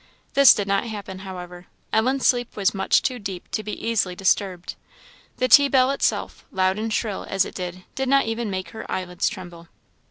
[0.33, 1.67] This did not happen, however.
[1.93, 4.73] Ellen's sleep was much too deep to be easily disturbed.
[5.37, 8.91] The tea bell itself, loud and shrill as it was, did not even make her
[8.91, 9.67] eyelids tremble.